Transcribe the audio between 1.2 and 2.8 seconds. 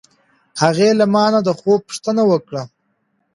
نه د خوب پوښتنه وکړه.